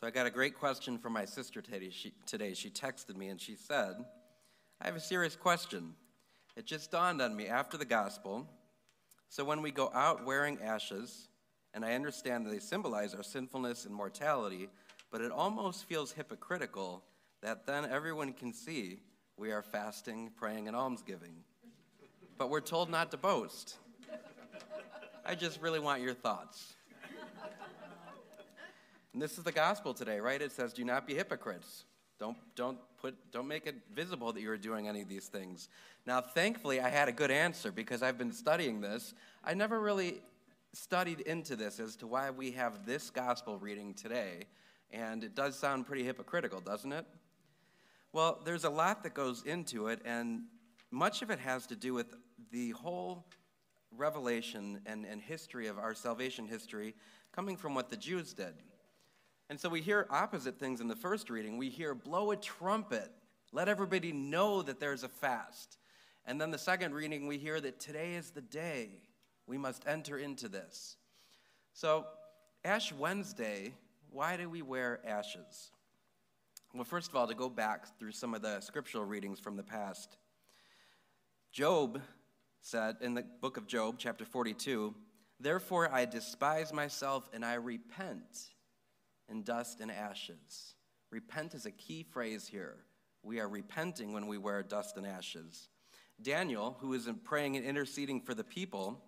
So 0.00 0.06
I 0.06 0.10
got 0.10 0.24
a 0.24 0.30
great 0.30 0.58
question 0.58 0.96
from 0.96 1.12
my 1.12 1.26
sister 1.26 1.60
today. 1.60 1.90
She, 1.90 2.14
today. 2.24 2.54
she 2.54 2.70
texted 2.70 3.16
me 3.16 3.28
and 3.28 3.38
she 3.38 3.54
said, 3.54 3.96
I 4.80 4.86
have 4.86 4.96
a 4.96 5.00
serious 5.00 5.36
question. 5.36 5.92
It 6.56 6.64
just 6.64 6.90
dawned 6.90 7.20
on 7.20 7.36
me 7.36 7.48
after 7.48 7.76
the 7.76 7.84
gospel. 7.84 8.48
So 9.28 9.44
when 9.44 9.60
we 9.60 9.70
go 9.70 9.90
out 9.92 10.24
wearing 10.24 10.58
ashes, 10.62 11.28
and 11.74 11.84
I 11.84 11.92
understand 11.92 12.46
that 12.46 12.50
they 12.50 12.60
symbolize 12.60 13.14
our 13.14 13.22
sinfulness 13.22 13.84
and 13.84 13.94
mortality, 13.94 14.70
but 15.10 15.20
it 15.20 15.30
almost 15.30 15.84
feels 15.84 16.12
hypocritical 16.12 17.04
that 17.42 17.66
then 17.66 17.84
everyone 17.84 18.32
can 18.32 18.54
see 18.54 19.00
we 19.36 19.52
are 19.52 19.62
fasting, 19.62 20.30
praying, 20.34 20.66
and 20.66 20.74
almsgiving. 20.74 21.44
But 22.38 22.48
we're 22.48 22.60
told 22.62 22.88
not 22.88 23.10
to 23.10 23.18
boast. 23.18 23.76
I 25.26 25.34
just 25.34 25.60
really 25.60 25.78
want 25.78 26.00
your 26.00 26.14
thoughts. 26.14 26.74
And 29.12 29.20
this 29.20 29.38
is 29.38 29.44
the 29.44 29.52
gospel 29.52 29.92
today, 29.92 30.20
right? 30.20 30.40
It 30.40 30.52
says, 30.52 30.72
"Do 30.72 30.84
not 30.84 31.06
be 31.06 31.14
hypocrites. 31.14 31.84
Don't 32.18 32.36
don't 32.54 32.78
put 32.98 33.16
don't 33.32 33.48
make 33.48 33.66
it 33.66 33.76
visible 33.92 34.32
that 34.32 34.40
you 34.40 34.50
are 34.50 34.56
doing 34.56 34.88
any 34.88 35.02
of 35.02 35.08
these 35.08 35.28
things." 35.28 35.68
Now, 36.06 36.20
thankfully, 36.20 36.80
I 36.80 36.88
had 36.88 37.08
a 37.08 37.12
good 37.12 37.30
answer 37.30 37.72
because 37.72 38.02
I've 38.02 38.18
been 38.18 38.32
studying 38.32 38.80
this. 38.80 39.14
I 39.42 39.54
never 39.54 39.80
really 39.80 40.22
studied 40.72 41.20
into 41.20 41.56
this 41.56 41.80
as 41.80 41.96
to 41.96 42.06
why 42.06 42.30
we 42.30 42.52
have 42.52 42.86
this 42.86 43.10
gospel 43.10 43.58
reading 43.58 43.94
today, 43.94 44.46
and 44.90 45.24
it 45.24 45.34
does 45.34 45.58
sound 45.58 45.86
pretty 45.86 46.04
hypocritical, 46.04 46.60
doesn't 46.60 46.92
it? 46.92 47.06
Well, 48.12 48.40
there's 48.44 48.64
a 48.64 48.70
lot 48.70 49.02
that 49.02 49.14
goes 49.14 49.42
into 49.42 49.88
it, 49.88 50.00
and 50.04 50.42
much 50.90 51.22
of 51.22 51.30
it 51.30 51.38
has 51.38 51.66
to 51.68 51.76
do 51.76 51.94
with 51.94 52.14
the 52.50 52.70
whole 52.70 53.26
revelation 53.96 54.80
and, 54.86 55.04
and 55.04 55.20
history 55.20 55.66
of 55.66 55.78
our 55.78 55.94
salvation 55.94 56.46
history 56.46 56.94
coming 57.32 57.56
from 57.56 57.74
what 57.74 57.90
the 57.90 57.96
Jews 57.96 58.32
did. 58.32 58.54
And 59.50 59.58
so 59.58 59.68
we 59.68 59.80
hear 59.80 60.06
opposite 60.10 60.60
things 60.60 60.80
in 60.80 60.86
the 60.86 60.94
first 60.94 61.28
reading. 61.28 61.58
We 61.58 61.70
hear, 61.70 61.92
blow 61.92 62.30
a 62.30 62.36
trumpet, 62.36 63.10
let 63.50 63.68
everybody 63.68 64.12
know 64.12 64.62
that 64.62 64.78
there's 64.78 65.02
a 65.02 65.08
fast. 65.08 65.76
And 66.24 66.40
then 66.40 66.52
the 66.52 66.56
second 66.56 66.94
reading, 66.94 67.26
we 67.26 67.36
hear 67.36 67.60
that 67.60 67.80
today 67.80 68.14
is 68.14 68.30
the 68.30 68.42
day 68.42 69.02
we 69.48 69.58
must 69.58 69.88
enter 69.88 70.18
into 70.18 70.48
this. 70.48 70.96
So, 71.72 72.06
Ash 72.64 72.92
Wednesday, 72.92 73.74
why 74.12 74.36
do 74.36 74.48
we 74.48 74.62
wear 74.62 75.00
ashes? 75.04 75.72
Well, 76.72 76.84
first 76.84 77.10
of 77.10 77.16
all, 77.16 77.26
to 77.26 77.34
go 77.34 77.48
back 77.48 77.98
through 77.98 78.12
some 78.12 78.34
of 78.34 78.42
the 78.42 78.60
scriptural 78.60 79.04
readings 79.04 79.40
from 79.40 79.56
the 79.56 79.64
past, 79.64 80.16
Job 81.50 82.00
said 82.60 82.98
in 83.00 83.14
the 83.14 83.24
book 83.40 83.56
of 83.56 83.66
Job, 83.66 83.96
chapter 83.98 84.24
42, 84.24 84.94
Therefore 85.40 85.92
I 85.92 86.04
despise 86.04 86.72
myself 86.72 87.28
and 87.32 87.44
I 87.44 87.54
repent 87.54 88.52
in 89.30 89.42
dust 89.42 89.80
and 89.80 89.90
ashes. 89.90 90.74
Repent 91.10 91.54
is 91.54 91.66
a 91.66 91.70
key 91.70 92.02
phrase 92.02 92.46
here. 92.46 92.76
We 93.22 93.40
are 93.40 93.48
repenting 93.48 94.12
when 94.12 94.26
we 94.26 94.38
wear 94.38 94.62
dust 94.62 94.96
and 94.96 95.06
ashes. 95.06 95.68
Daniel, 96.22 96.76
who 96.80 96.92
is 96.92 97.08
praying 97.24 97.56
and 97.56 97.64
interceding 97.64 98.20
for 98.20 98.34
the 98.34 98.44
people, 98.44 99.02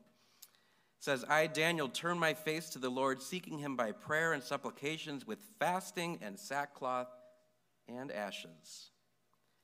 says, 0.99 1.25
I, 1.29 1.47
Daniel, 1.49 1.89
turn 1.89 2.19
my 2.19 2.33
face 2.33 2.69
to 2.71 2.79
the 2.79 2.89
Lord, 2.89 3.21
seeking 3.21 3.59
him 3.59 3.77
by 3.77 3.93
prayer 3.93 4.33
and 4.33 4.43
supplications 4.43 5.27
with 5.27 5.39
fasting 5.59 6.19
and 6.23 6.39
sackcloth 6.39 7.09
and 7.89 8.13
ashes. 8.13 8.91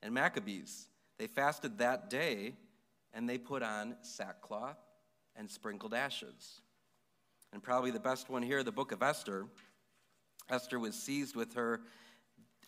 And 0.03 0.12
Maccabees, 0.12 0.89
they 1.19 1.27
fasted 1.27 1.78
that 1.78 2.11
day 2.11 2.55
and 3.15 3.28
they 3.28 3.39
put 3.39 3.62
on 3.62 3.97
sackcloth 4.03 4.78
and 5.37 5.50
sprinkled 5.50 5.95
ashes. 5.95 6.61
And 7.53 7.62
probably 7.62 7.91
the 7.91 8.00
best 8.00 8.28
one 8.28 8.43
here, 8.43 8.62
the 8.62 8.72
book 8.72 8.93
of 8.93 9.03
Esther, 9.03 9.47
Esther 10.50 10.78
was 10.78 10.94
seized 10.94 11.36
with 11.36 11.54
her 11.54 11.80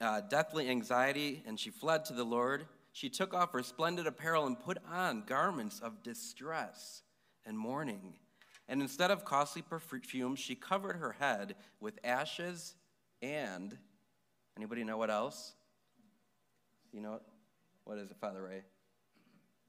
uh, 0.01 0.21
deathly 0.23 0.69
anxiety, 0.69 1.43
and 1.47 1.59
she 1.59 1.71
fled 1.71 2.05
to 2.07 2.13
the 2.13 2.25
Lord. 2.25 2.67
She 2.93 3.09
took 3.09 3.35
off 3.35 3.53
her 3.53 3.63
splendid 3.63 4.07
apparel 4.07 4.47
and 4.47 4.59
put 4.59 4.79
on 4.91 5.25
garments 5.27 5.81
of 5.81 6.03
distress 6.03 7.03
and 7.47 7.59
mourning. 7.59 8.15
And 8.69 8.81
instead 8.81 9.11
of 9.11 9.25
costly 9.25 9.63
perfume, 9.63 10.37
she 10.37 10.55
covered 10.55 10.97
her 10.97 11.13
head 11.13 11.57
with 11.81 11.99
ashes 12.05 12.75
and 13.23 13.77
anybody 14.57 14.85
know 14.85 14.97
what 14.97 15.11
else? 15.11 15.55
You 16.93 17.01
know 17.01 17.21
what 17.85 17.99
is 17.99 18.11
it, 18.11 18.17
Father 18.21 18.43
Ray? 18.43 18.63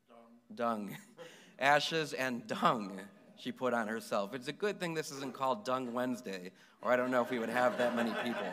Dung. 0.07 0.55
Dung. 0.55 0.97
ashes 1.59 2.13
and 2.13 2.47
dung 2.47 2.99
she 3.41 3.51
put 3.51 3.73
on 3.73 3.87
herself. 3.87 4.35
It's 4.35 4.47
a 4.47 4.53
good 4.53 4.79
thing 4.79 4.93
this 4.93 5.11
isn't 5.11 5.33
called 5.33 5.65
Dung 5.65 5.93
Wednesday, 5.93 6.51
or 6.81 6.91
I 6.91 6.95
don't 6.95 7.09
know 7.09 7.23
if 7.23 7.31
we 7.31 7.39
would 7.39 7.49
have 7.49 7.77
that 7.79 7.95
many 7.95 8.13
people. 8.23 8.45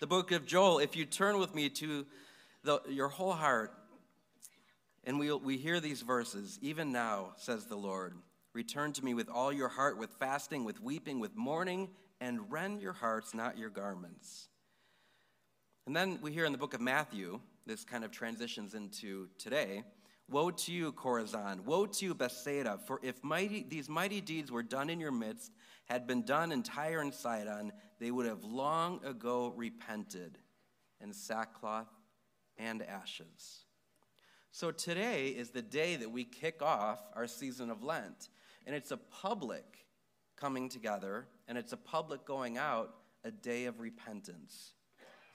the 0.00 0.08
book 0.08 0.32
of 0.32 0.44
Joel, 0.44 0.80
if 0.80 0.96
you 0.96 1.04
turn 1.04 1.38
with 1.38 1.54
me 1.54 1.68
to 1.70 2.04
the, 2.64 2.80
your 2.88 3.08
whole 3.08 3.32
heart, 3.32 3.72
and 5.04 5.20
we, 5.20 5.32
we 5.32 5.56
hear 5.56 5.78
these 5.78 6.02
verses, 6.02 6.58
even 6.60 6.90
now, 6.90 7.32
says 7.36 7.66
the 7.66 7.76
Lord, 7.76 8.14
return 8.54 8.92
to 8.94 9.04
me 9.04 9.14
with 9.14 9.28
all 9.28 9.52
your 9.52 9.68
heart, 9.68 9.96
with 9.96 10.10
fasting, 10.18 10.64
with 10.64 10.82
weeping, 10.82 11.20
with 11.20 11.36
mourning, 11.36 11.88
and 12.20 12.50
rend 12.50 12.82
your 12.82 12.92
hearts, 12.92 13.34
not 13.34 13.56
your 13.56 13.70
garments. 13.70 14.48
And 15.86 15.94
then 15.94 16.18
we 16.20 16.32
hear 16.32 16.44
in 16.44 16.50
the 16.50 16.58
book 16.58 16.74
of 16.74 16.80
Matthew, 16.80 17.38
this 17.66 17.84
kind 17.84 18.02
of 18.02 18.10
transitions 18.10 18.74
into 18.74 19.28
today. 19.38 19.84
Woe 20.30 20.50
to 20.50 20.72
you, 20.72 20.92
Chorazin! 20.92 21.60
Woe 21.64 21.86
to 21.86 22.04
you, 22.04 22.14
Bethsaida! 22.14 22.78
For 22.86 23.00
if 23.02 23.24
mighty, 23.24 23.64
these 23.66 23.88
mighty 23.88 24.20
deeds 24.20 24.52
were 24.52 24.62
done 24.62 24.90
in 24.90 25.00
your 25.00 25.10
midst, 25.10 25.52
had 25.86 26.06
been 26.06 26.22
done 26.22 26.52
in 26.52 26.62
Tyre 26.62 27.00
and 27.00 27.14
Sidon, 27.14 27.72
they 27.98 28.10
would 28.10 28.26
have 28.26 28.44
long 28.44 29.02
ago 29.06 29.54
repented 29.56 30.36
in 31.00 31.14
sackcloth 31.14 31.88
and 32.58 32.82
ashes. 32.82 33.64
So 34.50 34.70
today 34.70 35.28
is 35.28 35.50
the 35.50 35.62
day 35.62 35.96
that 35.96 36.10
we 36.10 36.24
kick 36.24 36.60
off 36.60 37.00
our 37.14 37.26
season 37.26 37.70
of 37.70 37.82
Lent. 37.82 38.28
And 38.66 38.76
it's 38.76 38.90
a 38.90 38.98
public 38.98 39.86
coming 40.36 40.68
together, 40.68 41.26
and 41.48 41.56
it's 41.56 41.72
a 41.72 41.76
public 41.78 42.26
going 42.26 42.58
out, 42.58 42.96
a 43.24 43.30
day 43.30 43.64
of 43.64 43.80
repentance. 43.80 44.72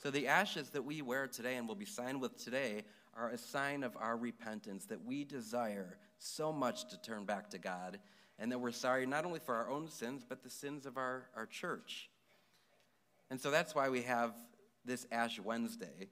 So 0.04 0.12
the 0.12 0.28
ashes 0.28 0.70
that 0.70 0.84
we 0.84 1.02
wear 1.02 1.28
today 1.28 1.56
and 1.56 1.68
will 1.68 1.76
be 1.76 1.86
signed 1.86 2.22
with 2.22 2.38
today 2.38 2.84
are 3.18 3.30
a 3.30 3.38
sign 3.38 3.84
of 3.84 3.96
our 3.98 4.18
repentance, 4.18 4.86
that 4.86 5.06
we 5.06 5.24
desire 5.24 5.98
so 6.18 6.52
much 6.52 6.90
to 6.90 7.02
turn 7.02 7.26
back 7.26 7.50
to 7.52 7.58
God, 7.58 8.00
and 8.40 8.52
that 8.52 8.60
we're 8.60 8.72
sorry 8.72 9.06
not 9.06 9.26
only 9.26 9.40
for 9.40 9.56
our 9.56 9.70
own 9.70 9.88
sins, 9.90 10.26
but 10.28 10.44
the 10.44 10.50
sins 10.50 10.86
of 10.86 10.98
our, 10.98 11.28
our 11.36 11.46
church. 11.46 12.10
And 13.30 13.40
so 13.40 13.52
that's 13.52 13.76
why 13.76 13.90
we 13.90 14.02
have 14.04 14.34
this 14.86 15.08
Ash 15.12 15.40
Wednesday. 15.40 16.10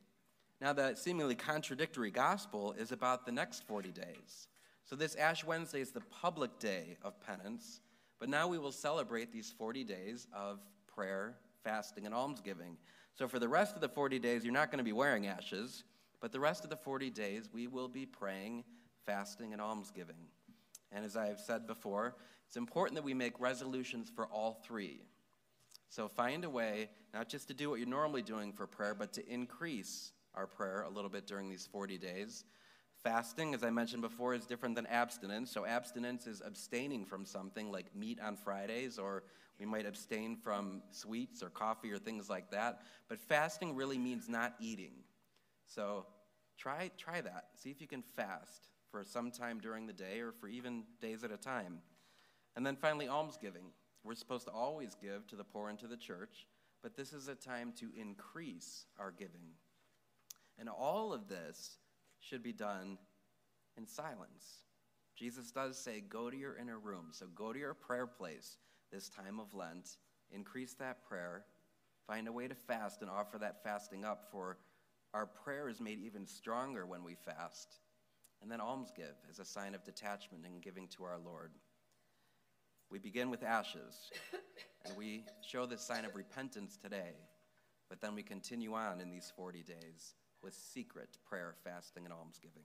Now, 0.60 0.74
the 0.74 0.96
seemingly 0.96 1.36
contradictory 1.36 2.12
gospel 2.12 2.74
is 2.74 2.92
about 2.92 3.26
the 3.26 3.32
next 3.32 3.66
40 3.68 3.92
days. 3.92 4.48
So, 4.86 4.96
this 4.96 5.16
Ash 5.16 5.44
Wednesday 5.44 5.82
is 5.82 5.92
the 5.92 6.02
public 6.02 6.60
day 6.60 6.98
of 7.02 7.20
penance, 7.20 7.82
but 8.20 8.30
now 8.30 8.48
we 8.48 8.60
will 8.60 8.72
celebrate 8.72 9.32
these 9.32 9.54
40 9.58 9.84
days 9.84 10.28
of 10.34 10.60
prayer, 10.88 11.36
fasting, 11.64 12.06
and 12.06 12.14
almsgiving. 12.14 12.78
So, 13.16 13.28
for 13.28 13.40
the 13.40 13.48
rest 13.48 13.74
of 13.76 13.82
the 13.82 13.90
40 13.90 14.20
days, 14.20 14.44
you're 14.44 14.54
not 14.54 14.70
going 14.70 14.78
to 14.78 14.84
be 14.84 14.94
wearing 14.94 15.28
ashes. 15.28 15.84
But 16.22 16.32
the 16.32 16.40
rest 16.40 16.64
of 16.64 16.70
the 16.70 16.78
40 16.78 17.10
days, 17.10 17.50
we 17.52 17.68
will 17.68 17.88
be 17.88 18.06
praying, 18.06 18.64
fasting, 19.06 19.52
and 19.52 19.62
almsgiving. 19.62 20.28
And 20.92 21.04
as 21.04 21.18
I 21.18 21.28
have 21.28 21.40
said 21.40 21.68
before, 21.68 22.16
it's 22.48 22.58
important 22.58 22.96
that 22.96 23.04
we 23.04 23.14
make 23.14 23.40
resolutions 23.40 24.10
for 24.14 24.28
all 24.28 24.62
three. 24.64 25.02
So 25.90 26.08
find 26.08 26.46
a 26.46 26.50
way 26.50 26.90
not 27.14 27.28
just 27.28 27.48
to 27.50 27.54
do 27.54 27.70
what 27.70 27.80
you're 27.80 27.90
normally 27.90 28.22
doing 28.22 28.54
for 28.54 28.68
prayer, 28.68 28.94
but 28.94 29.12
to 29.14 29.28
increase 29.28 30.12
our 30.36 30.48
prayer 30.48 30.84
a 30.84 30.90
little 30.90 31.10
bit 31.10 31.28
during 31.28 31.50
these 31.50 31.68
40 31.70 31.98
days. 31.98 32.46
Fasting, 33.04 33.54
as 33.54 33.64
I 33.64 33.72
mentioned 33.72 34.02
before, 34.02 34.34
is 34.34 34.46
different 34.46 34.76
than 34.76 34.86
abstinence. 34.86 35.52
So 35.52 35.66
abstinence 35.66 36.28
is 36.28 36.42
abstaining 36.46 37.04
from 37.04 37.26
something 37.26 37.72
like 37.72 37.96
meat 37.96 38.20
on 38.22 38.38
Fridays, 38.38 39.00
or 39.00 39.24
we 39.60 39.66
might 39.66 39.86
abstain 39.86 40.36
from 40.36 40.84
sweets 40.92 41.42
or 41.42 41.50
coffee 41.50 41.92
or 41.92 41.98
things 41.98 42.30
like 42.30 42.52
that. 42.52 42.82
But 43.10 43.20
fasting 43.20 43.76
really 43.76 43.98
means 43.98 44.30
not 44.30 44.54
eating. 44.60 44.94
So 45.74 46.06
try, 46.58 46.92
try 46.98 47.22
that. 47.22 47.46
See 47.56 47.70
if 47.70 47.80
you 47.80 47.88
can 47.88 48.02
fast 48.02 48.68
for 48.92 49.04
some 49.04 49.32
time 49.32 49.60
during 49.60 49.88
the 49.88 49.94
day 49.94 50.20
or 50.20 50.32
for 50.32 50.48
even 50.48 50.84
days 51.02 51.24
at 51.24 51.32
a 51.32 51.38
time. 51.38 51.80
And 52.56 52.66
then 52.66 52.76
finally, 52.76 53.08
almsgiving. 53.08 53.72
We're 54.04 54.16
supposed 54.16 54.48
to 54.48 54.52
always 54.52 54.96
give 54.96 55.28
to 55.28 55.36
the 55.36 55.44
poor 55.44 55.70
and 55.70 55.80
to 55.80 55.88
the 55.88 55.96
church, 55.96 56.48
but 56.82 56.98
this 56.98 57.14
is 57.14 57.28
a 57.28 57.36
time 57.36 57.72
to 57.80 57.90
increase 57.96 58.86
our 59.00 59.12
giving. 59.12 59.54
And 60.58 60.68
all 60.68 61.14
of 61.14 61.30
this 61.30 61.78
should 62.20 62.44
be 62.44 62.52
done 62.52 62.98
in 63.78 63.88
silence. 63.88 64.64
Jesus 65.16 65.52
does 65.52 65.78
say, 65.78 66.02
go 66.02 66.30
to 66.30 66.38
your 66.38 66.58
inner 66.58 66.80
room. 66.80 67.08
So 67.12 67.28
go 67.36 67.54
to 67.54 67.60
your 67.60 67.76
prayer 67.76 68.08
place 68.08 68.58
this 68.92 69.08
time 69.08 69.40
of 69.40 69.54
Lent, 69.54 69.98
increase 70.32 70.74
that 70.74 71.08
prayer, 71.08 71.46
find 72.08 72.28
a 72.28 72.32
way 72.32 72.48
to 72.48 72.56
fast 72.56 73.02
and 73.02 73.10
offer 73.10 73.38
that 73.38 73.64
fasting 73.64 74.04
up 74.04 74.28
for 74.32 74.58
our 75.14 75.26
prayer 75.26 75.68
is 75.70 75.82
made 75.82 76.00
even 76.00 76.26
stronger 76.26 76.86
when 76.86 77.04
we 77.04 77.16
fast. 77.16 77.80
And 78.42 78.52
then 78.52 78.62
alms 78.62 78.92
give 78.96 79.16
as 79.30 79.40
a 79.40 79.46
sign 79.46 79.76
of 79.76 79.84
detachment 79.84 80.46
and 80.46 80.62
giving 80.62 80.88
to 80.90 81.04
our 81.04 81.20
Lord. 81.24 81.52
We 82.90 83.00
begin 83.00 83.30
with 83.30 83.44
ashes. 83.44 84.12
And 84.86 84.98
we 84.98 85.26
show 85.48 85.66
this 85.66 85.82
sign 85.82 86.06
of 86.06 86.16
repentance 86.16 86.76
today, 86.76 87.14
but 87.88 88.02
then 88.02 88.16
we 88.16 88.24
continue 88.24 88.74
on 88.74 89.00
in 89.00 89.12
these 89.12 89.32
40 89.36 89.62
days 89.62 90.16
with 90.42 90.56
secret 90.56 91.18
prayer, 91.24 91.54
fasting, 91.64 92.04
and 92.06 92.14
almsgiving. 92.14 92.64